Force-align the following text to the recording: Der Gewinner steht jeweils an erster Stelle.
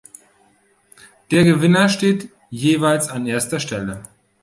Der 1.29 1.43
Gewinner 1.43 1.87
steht 1.87 2.29
jeweils 2.49 3.07
an 3.09 3.27
erster 3.27 3.59
Stelle. 3.59 4.01